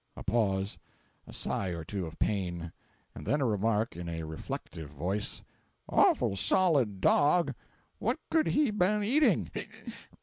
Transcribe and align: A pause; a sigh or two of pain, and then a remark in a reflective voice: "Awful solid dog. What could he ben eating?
A 0.17 0.23
pause; 0.23 0.79
a 1.27 1.31
sigh 1.31 1.69
or 1.75 1.83
two 1.83 2.07
of 2.07 2.17
pain, 2.17 2.73
and 3.13 3.23
then 3.23 3.39
a 3.39 3.45
remark 3.45 3.95
in 3.95 4.09
a 4.09 4.23
reflective 4.23 4.89
voice: 4.89 5.43
"Awful 5.87 6.35
solid 6.35 7.01
dog. 7.01 7.53
What 7.99 8.17
could 8.31 8.47
he 8.47 8.71
ben 8.71 9.03
eating? 9.03 9.51